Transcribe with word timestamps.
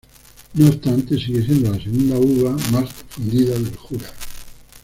No 0.55 0.65
obstante, 0.67 1.15
sigue 1.15 1.45
siendo 1.45 1.69
la 1.69 1.77
segunda 1.79 2.17
uva 2.17 2.57
más 2.71 2.89
difundida 3.07 3.53
del 3.53 3.75
Jura. 3.75 4.11